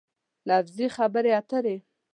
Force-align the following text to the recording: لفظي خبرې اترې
لفظي 0.47 0.87
خبرې 0.95 1.31
اترې 1.39 1.75